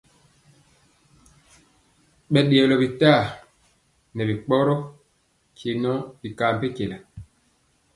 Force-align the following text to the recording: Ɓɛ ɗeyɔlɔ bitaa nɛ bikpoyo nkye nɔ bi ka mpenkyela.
Ɓɛ 2.31 2.39
ɗeyɔlɔ 2.49 2.75
bitaa 2.81 3.21
nɛ 4.15 4.21
bikpoyo 4.29 4.75
nkye 5.51 5.71
nɔ 5.83 5.91
bi 6.19 6.27
ka 6.37 6.45
mpenkyela. 6.57 6.97